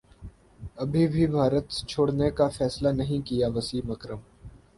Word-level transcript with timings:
ابھی 0.77 1.03
بھارت 1.27 1.67
چھوڑنے 1.89 2.29
کافیصلہ 2.39 2.89
نہیں 2.93 3.25
کیا 3.27 3.47
وسیم 3.55 3.91
اکرم 3.91 4.19